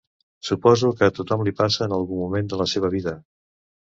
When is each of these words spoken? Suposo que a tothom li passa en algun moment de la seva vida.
Suposo 0.47 0.89
que 1.01 1.09
a 1.09 1.13
tothom 1.17 1.43
li 1.47 1.53
passa 1.59 1.83
en 1.87 1.93
algun 1.97 2.21
moment 2.23 2.49
de 2.53 2.61
la 2.63 2.69
seva 2.75 2.93
vida. 2.97 3.17